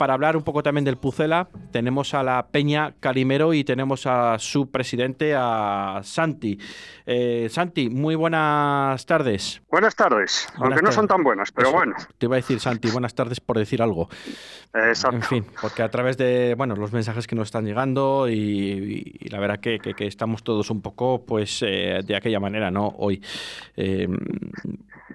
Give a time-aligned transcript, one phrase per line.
[0.00, 1.50] para hablar un poco también del Pucela.
[1.72, 6.58] Tenemos a la Peña Calimero y tenemos a su presidente, a Santi.
[7.04, 9.60] Eh, Santi, muy buenas tardes.
[9.70, 11.96] Buenas tardes, aunque no son tan buenas, pero bueno.
[12.16, 14.08] Te iba a decir, Santi, buenas tardes por decir algo.
[14.72, 15.16] Exacto.
[15.16, 19.38] En fin, porque a través de bueno los mensajes que nos están llegando y, la
[19.38, 22.94] verdad que, estamos todos un poco pues eh, de aquella manera, ¿no?
[22.96, 23.22] Hoy.
[23.76, 24.08] Eh,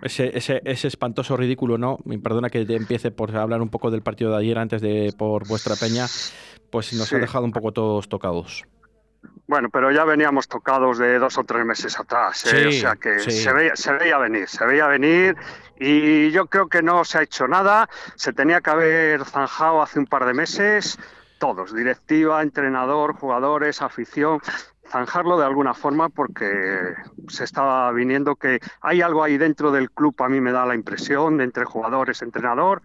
[0.01, 1.99] ese, ese, ese, espantoso ridículo, ¿no?
[2.23, 5.75] Perdona que empiece por hablar un poco del partido de ayer antes de por vuestra
[5.75, 6.05] peña,
[6.71, 8.65] pues nos ha dejado un poco todos tocados.
[9.47, 12.67] Bueno, pero ya veníamos tocados de dos o tres meses atrás, ¿eh?
[12.67, 15.35] o sea que se, veía, se veía venir, se veía venir
[15.79, 19.99] y yo creo que no se ha hecho nada, se tenía que haber zanjado hace
[19.99, 20.97] un par de meses,
[21.37, 24.41] todos, directiva, entrenador, jugadores, afición,
[24.89, 26.93] zanjarlo de alguna forma porque
[27.27, 30.75] se estaba viniendo que hay algo ahí dentro del club, a mí me da la
[30.75, 32.81] impresión, de entre jugadores, entrenador,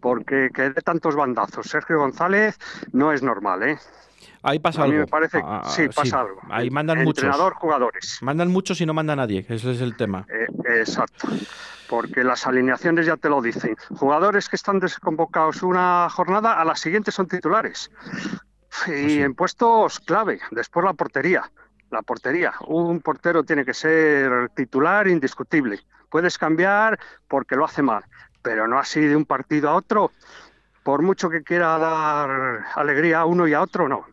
[0.00, 2.58] porque que de tantos bandazos Sergio González
[2.92, 3.78] no es normal, ¿eh?
[4.42, 4.92] Ahí pasa algo.
[4.92, 6.40] A mí me parece, ah, sí, pasa algo.
[6.48, 7.24] Ahí mandan muchos.
[7.24, 8.18] Entrenador, jugadores.
[8.22, 10.26] Mandan muchos y no manda nadie, ese es el tema.
[10.30, 11.28] Eh, exacto,
[11.88, 13.76] porque las alineaciones ya te lo dicen.
[13.96, 17.90] Jugadores que están desconvocados una jornada, a la siguiente son titulares.
[18.86, 21.50] Y pues en puestos clave, después la portería.
[21.90, 22.54] La portería.
[22.68, 25.80] Un portero tiene que ser titular indiscutible.
[26.08, 28.04] Puedes cambiar porque lo hace mal,
[28.42, 30.12] pero no así de un partido a otro.
[30.84, 34.06] Por mucho que quiera dar alegría a uno y a otro, no.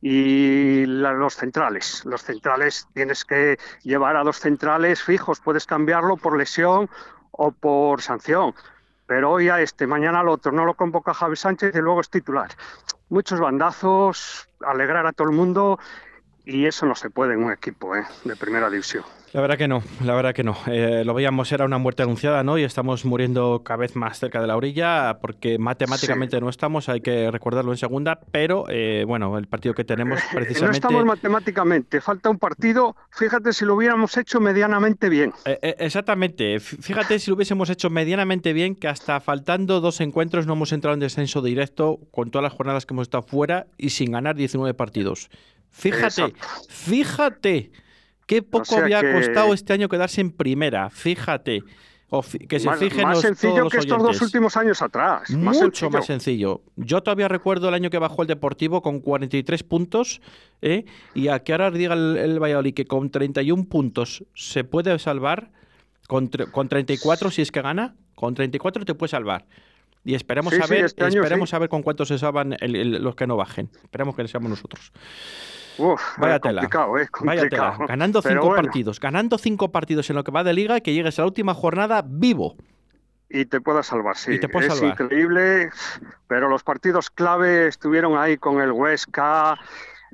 [0.00, 6.36] Y los centrales, los centrales tienes que llevar a los centrales fijos, puedes cambiarlo por
[6.36, 6.90] lesión
[7.30, 8.52] o por sanción,
[9.06, 12.10] pero hoy a este, mañana al otro, no lo convoca Javi Sánchez y luego es
[12.10, 12.50] titular
[13.12, 15.78] muchos bandazos, alegrar a todo el mundo
[16.46, 18.06] y eso no se puede en un equipo ¿eh?
[18.24, 19.04] de primera división.
[19.32, 20.54] La verdad que no, la verdad que no.
[20.66, 22.58] Eh, lo veíamos, era una muerte anunciada, ¿no?
[22.58, 27.00] Y estamos muriendo cada vez más cerca de la orilla porque matemáticamente no estamos, hay
[27.00, 30.66] que recordarlo en segunda, pero eh, bueno, el partido que tenemos precisamente...
[30.66, 35.32] No estamos matemáticamente, falta un partido, fíjate si lo hubiéramos hecho medianamente bien.
[35.62, 40.72] exactamente, fíjate si lo hubiésemos hecho medianamente bien, que hasta faltando dos encuentros no hemos
[40.72, 44.36] entrado en descenso directo con todas las jornadas que hemos estado fuera y sin ganar
[44.36, 45.30] 19 partidos.
[45.70, 46.34] Fíjate,
[46.68, 47.70] fíjate.
[48.26, 51.62] Qué poco había costado este año quedarse en primera, fíjate.
[52.48, 55.30] que se más, fijen más sencillo que estos dos últimos años atrás.
[55.30, 56.62] Mucho más sencillo.
[56.76, 60.20] Yo todavía recuerdo el año que bajó el Deportivo con 43 puntos
[60.60, 60.84] ¿eh?
[61.14, 65.50] y a que ahora diga el, Valladolid que con 31 puntos se puede salvar,
[66.06, 69.46] con, con 34 si es que gana, con 34 te puede salvar.
[70.04, 73.36] Y esperemos a ver, este esperemos a ver con cuántos se salvan los que no
[73.36, 73.70] bajen.
[73.84, 74.92] Esperemos que seamos nosotros.
[75.78, 76.62] Uf, Vaya tela.
[76.62, 77.76] Eh, Vaya tela.
[77.88, 79.00] Ganando cinco partidos.
[79.00, 81.54] Ganando cinco partidos en lo que va de liga y que llegues a la última
[81.54, 82.56] jornada vivo.
[83.34, 84.38] Y te pueda salvar, sí.
[84.38, 85.70] es increíble,
[86.26, 89.58] pero los partidos clave estuvieron ahí con el Huesca,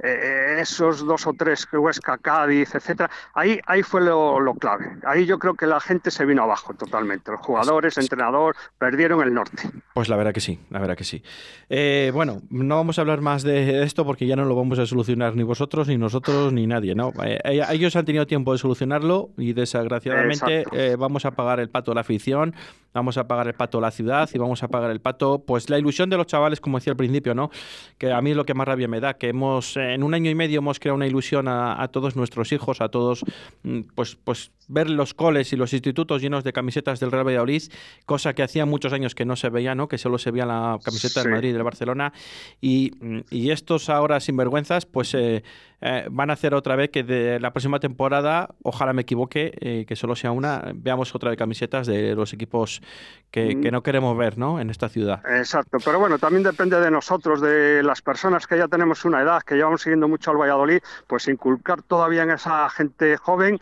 [0.02, 4.96] eh, esos dos o tres que Huesca, Cádiz, etcétera, ahí, ahí fue lo, clave.
[5.04, 7.30] Ahí yo creo que la gente se vino abajo totalmente.
[7.30, 9.70] Los jugadores, el entrenador, perdieron el norte.
[9.94, 11.22] Pues la verdad que sí, la verdad que sí.
[11.68, 14.86] Eh, bueno, no vamos a hablar más de esto porque ya no lo vamos a
[14.86, 17.12] solucionar ni vosotros, ni nosotros, ni nadie, ¿no?
[17.24, 17.38] Eh,
[17.70, 20.64] ellos han tenido tiempo de solucionarlo y desgraciadamente
[20.96, 22.54] vamos a pagar el pato a la afición,
[22.92, 25.70] vamos a pagar el pato a la ciudad y vamos a pagar el pato, pues
[25.70, 27.50] la ilusión de los chavales, como decía al principio, ¿no?
[27.98, 30.30] Que a mí es lo que más rabia me da, que hemos en un año
[30.30, 33.24] y medio hemos creado una ilusión a, todos nuestros hijos, a todos,
[33.62, 37.62] mm, pues, pues ver los coles y los institutos llenos de camisetas del Real Valladolid,
[38.04, 39.88] cosa que hacía muchos años que no se veía, ¿no?
[39.88, 42.12] Que solo se veía la camiseta del Madrid y del Barcelona.
[42.60, 42.92] Y,
[43.30, 45.42] y, estos ahora sinvergüenzas, pues eh,
[45.80, 49.84] eh, van a hacer otra vez que de la próxima temporada, ojalá me equivoque, eh,
[49.86, 52.82] que solo sea una, veamos otra vez camisetas de los equipos
[53.30, 53.60] que, mm.
[53.62, 54.60] que, no queremos ver, ¿no?
[54.60, 55.22] En esta ciudad.
[55.26, 59.42] Exacto, pero bueno, también depende de nosotros, de las personas que ya tenemos una edad,
[59.42, 63.58] que llevamos siguiendo mucho al Valladolid, pues inculcar todavía en esa gente joven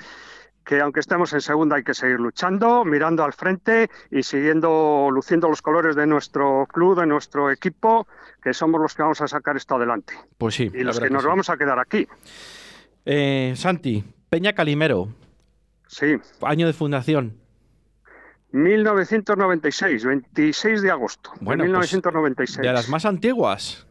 [0.66, 5.48] que aunque estemos en segunda hay que seguir luchando, mirando al frente y siguiendo, luciendo
[5.48, 8.08] los colores de nuestro club, de nuestro equipo,
[8.42, 10.14] que somos los que vamos a sacar esto adelante.
[10.36, 10.70] Pues sí.
[10.74, 12.08] Y los que, nos vamos a quedar aquí.
[13.04, 15.08] Eh, Santi, Peña Calimero.
[15.86, 16.16] Sí.
[16.42, 17.38] Año de fundación.
[18.50, 22.56] 1996, 26 de agosto bueno, de 1996.
[22.56, 23.85] Pues, de las más antiguas.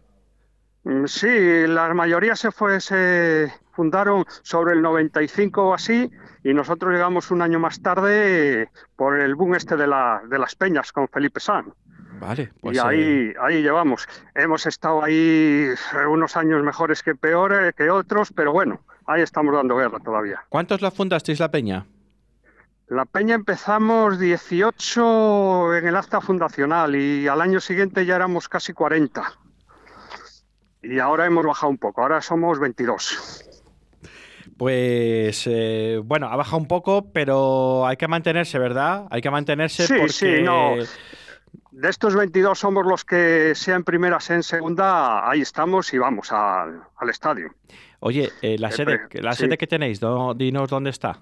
[0.85, 6.09] Mm, sí, la mayoría se fue, se fundaron sobre el 95 o así,
[6.43, 10.55] y nosotros llegamos un año más tarde por el boom este de, la, de las
[10.55, 11.73] peñas con Felipe San.
[12.19, 14.07] Vale, pues y ahí, eh, ahí llevamos.
[14.35, 15.67] Hemos estado ahí
[16.07, 20.45] unos años mejores que peores que otros, pero bueno, ahí estamos dando guerra todavía.
[20.49, 21.87] ¿Cuántos la fundasteis la peña?
[22.87, 28.73] La Peña empezamos 18 en el acta fundacional y al año siguiente ya éramos casi
[28.73, 29.23] 40.
[30.87, 33.45] Y ahora hemos bajado un poco, ahora somos 22.
[34.57, 39.07] Pues eh, bueno, ha bajado un poco, pero hay que mantenerse, ¿verdad?
[39.09, 40.13] Hay que mantenerse sí, porque...
[40.13, 40.75] Sí, no.
[41.71, 45.97] De estos 22 somos los que, sea en primera, sea en segunda, ahí estamos y
[45.97, 47.53] vamos al estadio.
[47.99, 49.99] Oye, eh, la, sede, la sede que tenéis,
[50.37, 51.21] dinos dónde está.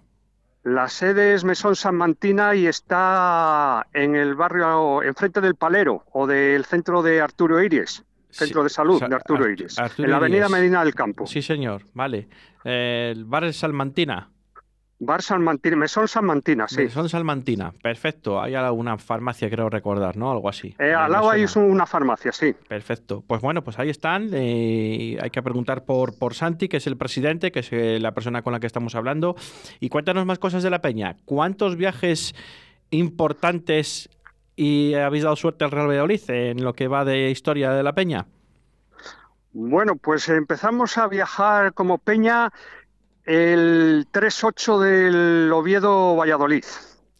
[0.63, 6.27] La sede es Mesón San Mantina y está en el barrio, enfrente del Palero o
[6.27, 10.83] del centro de Arturo Iris, centro de salud de Arturo Iris, en la avenida Medina
[10.83, 11.25] del Campo.
[11.27, 12.27] Sí, señor, vale.
[12.63, 14.29] el bar Salmantina.
[15.05, 16.83] Bar Salmantina, Mesón Salmantina, sí.
[16.83, 18.41] Mesón Salmantina, perfecto.
[18.41, 20.31] Hay alguna farmacia, creo recordar, ¿no?
[20.31, 20.75] Algo así.
[20.79, 22.55] Eh, al lado hay una farmacia, sí.
[22.67, 23.23] Perfecto.
[23.25, 24.29] Pues bueno, pues ahí están.
[24.33, 28.13] Eh, hay que preguntar por, por Santi, que es el presidente, que es eh, la
[28.13, 29.35] persona con la que estamos hablando.
[29.79, 31.17] Y cuéntanos más cosas de la Peña.
[31.25, 32.33] ¿Cuántos viajes
[32.89, 34.09] importantes
[34.55, 37.93] y habéis dado suerte al Real Valladolid en lo que va de historia de la
[37.93, 38.25] Peña?
[39.51, 42.51] Bueno, pues empezamos a viajar como Peña
[43.25, 46.65] el 3-8 del Oviedo Valladolid.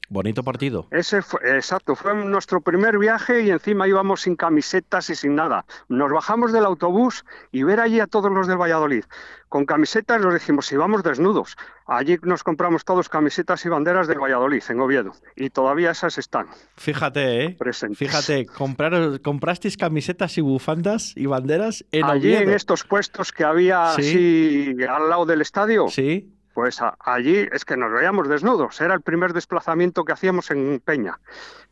[0.10, 0.88] Bonito partido.
[0.92, 5.66] Ese fue, exacto, fue nuestro primer viaje y encima íbamos sin camisetas y sin nada.
[5.88, 9.06] Nos bajamos del autobús y ver allí a todos los del Valladolid.
[9.50, 11.56] Con camisetas nos dijimos, si vamos desnudos.
[11.86, 15.14] Allí nos compramos todos camisetas y banderas del Valladolid, en Oviedo.
[15.36, 16.48] Y todavía esas están.
[16.76, 17.56] Fíjate, ¿eh?
[17.58, 17.98] Presentes.
[17.98, 23.92] Fíjate, comprar, comprasteis camisetas y bufandas y banderas en Allí en estos puestos que había
[23.92, 25.88] así al lado del estadio.
[25.88, 26.34] Sí.
[26.54, 31.20] Pues allí es que nos veíamos desnudos, era el primer desplazamiento que hacíamos en Peña.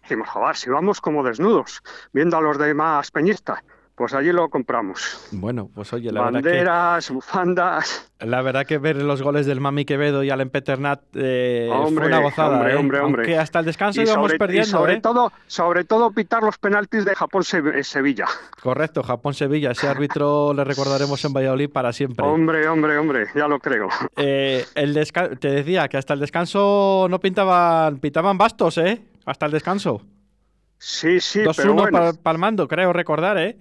[0.02, 1.84] Dijimos, joder, si vamos como desnudos,
[2.14, 3.60] viendo a los demás peñistas,
[4.02, 5.30] pues allí lo compramos.
[5.32, 8.12] Bueno, pues oye, la Banderas, verdad que, bufandas.
[8.20, 12.08] La verdad que ver los goles del Mami Quevedo y Alem Peternat eh, hombre, fue
[12.08, 12.58] una gozada.
[12.58, 12.76] Hombre, ¿eh?
[12.78, 13.22] hombre, hombre.
[13.22, 14.68] Aunque hasta el descanso íbamos perdiendo.
[14.68, 15.02] Y sobre, ¿eh?
[15.02, 18.26] todo, sobre todo pitar los penaltis de Japón-Sevilla.
[18.64, 19.70] Correcto, Japón-Sevilla.
[19.70, 22.26] Ese árbitro le recordaremos en Valladolid para siempre.
[22.26, 23.88] Hombre, hombre, hombre, ya lo creo.
[24.18, 24.96] Eh, el
[25.40, 29.00] te decía que hasta el descanso no pintaban, pintaban bastos, ¿eh?
[29.28, 30.02] Hasta el descanso.
[30.80, 32.14] Sí, sí, 2-1 pero bueno.
[32.24, 33.56] palmando, creo recordar, ¿eh?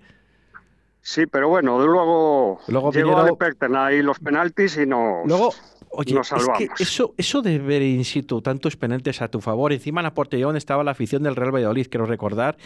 [1.02, 3.36] Sí, pero bueno, luego, luego llegó vinieron...
[3.36, 5.52] Perten ahí los penaltis y nos, luego,
[5.90, 6.60] oye, nos salvamos.
[6.60, 10.04] Es que eso, eso de ver in situ tantos penaltis a tu favor, encima en
[10.04, 12.56] la portería estaba la afición del Real Valladolid, quiero recordar,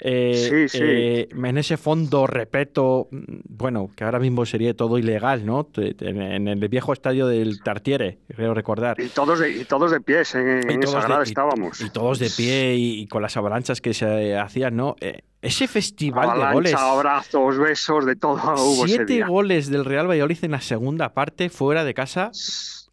[0.00, 0.78] eh, sí, sí.
[0.80, 5.68] Eh, en ese fondo, repeto, bueno, que ahora mismo sería todo ilegal, ¿no?
[5.76, 9.00] En el viejo estadio del Tartiere, creo recordar.
[9.00, 11.80] Y todos de, y todos de pies, en, en esa grada estábamos.
[11.80, 14.94] Y, y, todos de pie y, y, con las avalanchas que se hacían, ¿no?
[15.00, 16.74] Eh, ese festival Avalancha, de goles.
[16.74, 19.26] abrazos, besos, de todo hubo Siete ese día.
[19.26, 22.30] goles del Real Valladolid en la segunda parte, fuera de casa.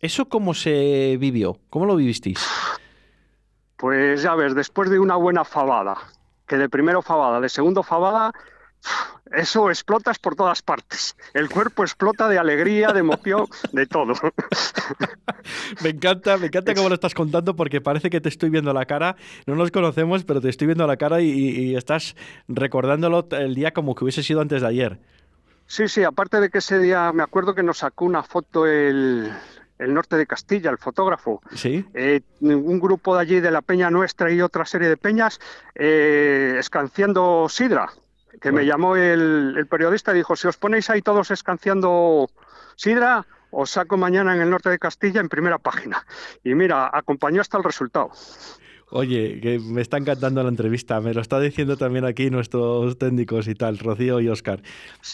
[0.06, 1.58] ¿Eso cómo se vivió?
[1.72, 2.38] ¿Cómo lo vivisteis?
[3.76, 5.98] Pues ya ves, después de una buena fabada,
[6.46, 8.32] que de primero fabada, de segundo fabada,
[9.34, 11.18] eso explotas por todas partes.
[11.34, 14.14] El cuerpo explota de alegría, de emoción, de todo.
[15.84, 18.86] me encanta, me encanta cómo lo estás contando porque parece que te estoy viendo la
[18.86, 19.16] cara.
[19.48, 22.16] No nos conocemos, pero te estoy viendo la cara y, y estás
[22.48, 25.00] recordándolo el día como que hubiese sido antes de ayer.
[25.66, 29.32] Sí, sí, aparte de que ese día me acuerdo que nos sacó una foto el,
[29.80, 31.42] el norte de Castilla, el fotógrafo.
[31.54, 31.86] Sí.
[31.94, 35.40] Eh, un grupo de allí de la Peña Nuestra y otra serie de peñas
[35.76, 37.92] eh, escanciando sidra.
[38.42, 38.58] Que bueno.
[38.58, 42.30] me llamó el, el, periodista y dijo: Si os ponéis ahí todos escanciando
[42.76, 46.06] sidra, os saco mañana en el norte de Castilla en primera página.
[46.44, 48.12] Y mira, acompañó hasta el resultado.
[48.92, 51.02] Oye, que me está encantando la entrevista.
[51.02, 54.62] Me lo está diciendo también aquí nuestros técnicos y tal, Rocío y Oscar.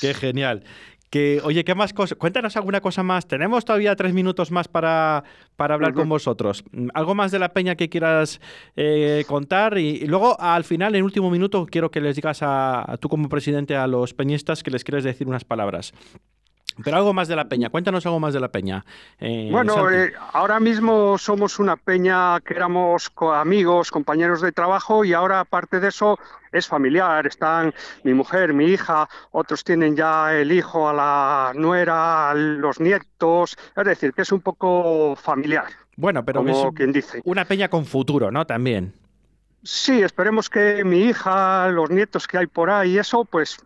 [0.01, 0.63] Qué genial.
[1.11, 2.17] Que, oye, ¿qué más cosas?
[2.17, 3.27] Cuéntanos alguna cosa más.
[3.27, 5.25] Tenemos todavía tres minutos más para,
[5.57, 5.97] para hablar uh -huh.
[5.97, 6.63] con vosotros.
[6.93, 8.39] ¿Algo más de la peña que quieras
[8.77, 9.77] eh, contar?
[9.77, 13.09] Y, y, luego, al final, en último minuto, quiero que les digas a, a, tú
[13.09, 15.93] como presidente a los peñistas que les quieres decir unas palabras.
[16.83, 18.85] Pero algo más de la peña, cuéntanos algo más de la peña.
[19.19, 25.13] Eh, bueno, eh, ahora mismo somos una peña que éramos amigos, compañeros de trabajo y
[25.13, 26.17] ahora aparte de eso
[26.51, 27.25] es familiar.
[27.27, 27.73] Están
[28.03, 33.57] mi mujer, mi hija, otros tienen ya el hijo, a la nuera, a los nietos.
[33.75, 35.65] Es decir, que es un poco familiar.
[35.95, 37.21] Bueno, pero como es quien dice.
[37.25, 38.45] una peña con futuro, ¿no?
[38.45, 38.93] También.
[39.63, 43.59] Sí, esperemos que mi hija, los nietos que hay por ahí, eso, pues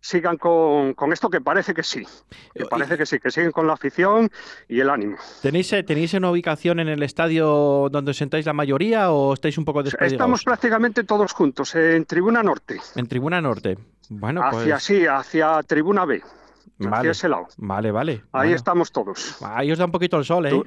[0.00, 2.06] sigan con, con, esto que parece que sí,
[2.54, 4.30] que parece que sí, que siguen con la afición
[4.68, 5.16] y el ánimo.
[5.42, 9.58] ¿Tenéis, eh, ¿Tenéis una ubicación en el estadio donde os sentáis la mayoría o estáis
[9.58, 10.12] un poco desperdigados?
[10.12, 12.80] Estamos prácticamente todos juntos, en Tribuna Norte.
[12.96, 13.78] En Tribuna Norte,
[14.08, 14.84] bueno, hacia pues...
[14.84, 16.22] sí, hacia Tribuna B,
[16.78, 16.96] vale.
[16.96, 17.48] hacia ese lado.
[17.58, 18.12] Vale, vale.
[18.32, 18.56] Ahí bueno.
[18.56, 19.42] estamos todos.
[19.42, 20.50] Ahí os da un poquito el sol, ¿eh?
[20.50, 20.64] ¿Tú?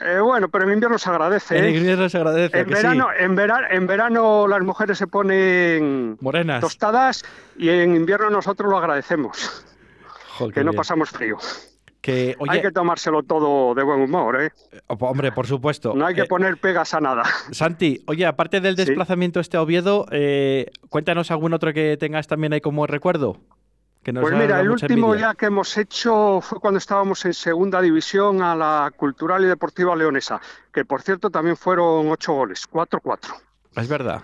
[0.00, 1.58] Eh, bueno, pero en invierno se agradece.
[1.58, 1.70] En ¿eh?
[1.70, 2.58] invierno se agradece.
[2.58, 6.60] En verano, en, verano, en verano las mujeres se ponen Morenas.
[6.60, 7.24] tostadas
[7.56, 9.64] y en invierno nosotros lo agradecemos.
[10.54, 11.36] que no pasamos frío.
[12.00, 14.50] Que, hay que tomárselo todo de buen humor, ¿eh?
[14.86, 15.94] Hombre, por supuesto.
[15.94, 17.24] No hay que poner pegas a nada.
[17.50, 20.06] Santi, oye, aparte del desplazamiento este a Oviedo,
[20.88, 23.40] cuéntanos algún otro que tengas también ahí como recuerdo
[24.12, 28.54] pues mira, el último ya que hemos hecho fue cuando estábamos en segunda división a
[28.54, 30.40] la Cultural y Deportiva Leonesa,
[30.72, 33.34] que por cierto también fueron ocho goles, cuatro, cuatro.
[33.76, 34.22] Es verdad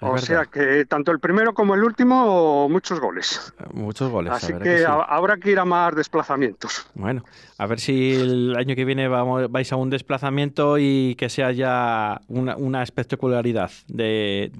[0.00, 3.54] o sea que tanto el primero como el último, muchos goles.
[3.72, 4.32] Muchos goles.
[4.32, 6.86] Así que, habrá que ir a más desplazamientos.
[6.94, 7.24] Bueno,
[7.58, 11.52] a ver si el año que viene vamos, vais a un desplazamiento y que sea
[11.52, 14.50] ya una, espectacularidad de,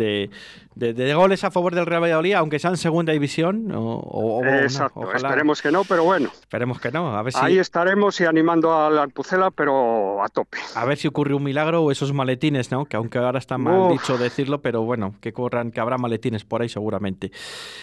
[0.74, 3.70] de, goles a favor del Real Valladolid, aunque sea en segunda división.
[3.74, 6.30] O, Exacto, esperemos que no, pero bueno.
[6.32, 7.16] Esperemos que no.
[7.16, 7.40] A ver si...
[7.40, 10.58] Ahí estaremos y animando a la Alpucela, pero a tope.
[10.74, 12.86] A ver si ocurre un milagro o esos maletines, ¿no?
[12.86, 16.62] Que aunque ahora está mal dicho decirlo, pero bueno, que corran, que habrá maletines por
[16.62, 17.30] ahí seguramente.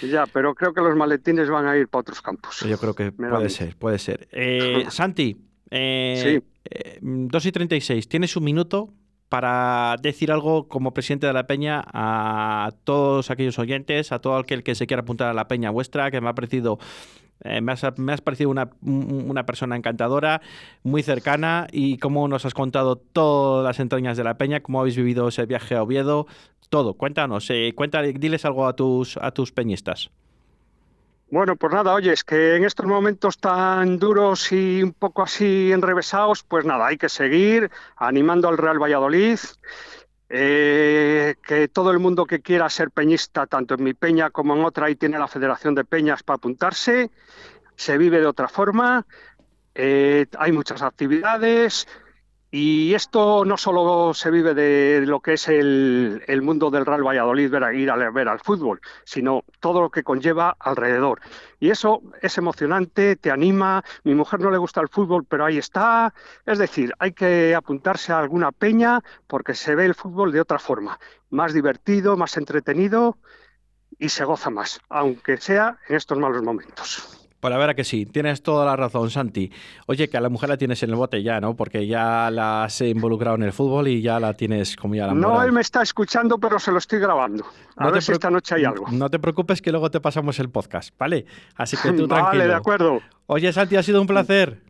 [0.01, 2.60] Ya, pero creo que los maletines van a ir para otros campos.
[2.67, 4.27] Yo creo que puede ser, puede ser.
[4.31, 5.38] Eh, Santi,
[5.69, 6.41] eh,
[7.01, 8.89] 2 eh, y 36, tienes un minuto
[9.29, 14.62] para decir algo como presidente de la Peña a todos aquellos oyentes, a todo aquel
[14.62, 16.79] que se quiera apuntar a la Peña vuestra, que me ha parecido
[17.43, 20.41] eh, me, has, parecido una, una, persona encantadora,
[20.83, 24.95] muy cercana y cómo nos has contado todas las entrañas de la peña, cómo habéis
[24.95, 26.27] vivido ese viaje a Oviedo,
[26.69, 26.93] todo.
[26.93, 27.74] Cuéntanos, eh,
[28.15, 30.10] diles algo a tus, a tus peñistas.
[31.31, 35.71] Bueno, pues nada, oye, es que en estos momentos tan duros y un poco así
[35.71, 39.39] enrevesados, pues nada, hay que seguir animando al Real Valladolid.
[40.33, 44.63] Eh, que todo el mundo que quiera ser peñista, tanto en mi peña como en
[44.63, 47.11] otra, ahí tiene la Federación de Peñas para apuntarse,
[47.75, 49.05] se vive de otra forma,
[49.75, 51.85] eh, hay muchas actividades,
[52.53, 57.50] y esto no solo se vive de lo que es el, mundo del Real Valladolid,
[57.50, 61.22] ver, ir a ver al fútbol, sino todo lo que conlleva alrededor.
[61.62, 63.86] Y eso es emocionante, te anima.
[64.03, 66.13] Mi mujer no le gusta el fútbol, pero ahí está.
[66.46, 70.60] Es decir, hay que apuntarse a alguna peña porque se ve el fútbol de otra
[70.60, 73.17] forma, más divertido, más entretenido
[73.98, 77.21] y se goza más, aunque sea en estos malos momentos.
[77.41, 79.51] Pues la verdad que sí, tienes toda la razón, Santi.
[79.88, 81.55] Oye, que a la mujer la tienes en el bote ya, ¿no?
[81.55, 85.15] Porque ya la has involucrado en el fútbol y ya la tienes como ya la
[85.15, 87.43] No, él me está escuchando, pero se lo estoy grabando.
[87.77, 88.86] A ver si esta noche hay algo.
[88.91, 91.25] No te preocupes que luego te pasamos el podcast, ¿vale?
[91.55, 92.41] Así que tú tranquilo.
[92.43, 93.01] Vale, de acuerdo.
[93.25, 94.62] Oye, Santi, ha sido un placer.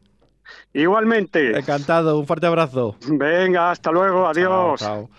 [0.73, 1.57] Igualmente.
[1.59, 2.95] Encantado, un fuerte abrazo.
[3.05, 4.79] Venga, hasta luego, adiós.
[4.79, 5.09] chao.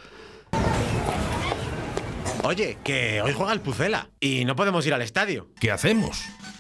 [2.44, 5.49] Oye, que hoy juega el Pucela y no podemos ir al estadio.
[5.61, 6.25] ¿Qué hacemos?